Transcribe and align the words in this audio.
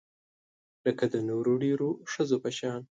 لکه 0.85 1.05
د 1.13 1.15
نورو 1.29 1.53
ډیرو 1.63 1.89
ښځو 2.11 2.37
په 2.43 2.49
شان 2.57 2.81